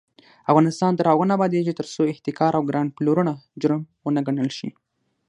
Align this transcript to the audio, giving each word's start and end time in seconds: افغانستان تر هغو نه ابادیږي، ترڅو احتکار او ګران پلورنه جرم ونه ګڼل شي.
افغانستان 0.51 0.91
تر 0.97 1.05
هغو 1.11 1.23
نه 1.29 1.33
ابادیږي، 1.37 1.73
ترڅو 1.79 2.01
احتکار 2.11 2.51
او 2.55 2.63
ګران 2.69 2.87
پلورنه 2.95 3.33
جرم 3.61 3.81
ونه 4.05 4.21
ګڼل 4.27 4.49
شي. 4.57 4.69